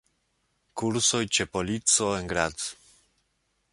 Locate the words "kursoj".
0.81-1.21